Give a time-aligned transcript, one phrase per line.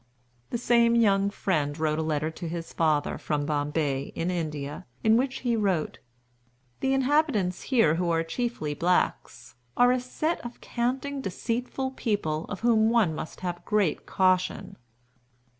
[0.49, 5.15] '"The same young friend wrote a letter to his father, from Bombay, in India, in
[5.15, 5.99] which he wrote:
[6.79, 12.61] "The inhabitants here, who are chiefly blacks, are a set of canting, deceitful people, of
[12.61, 14.75] whom one must have great caution."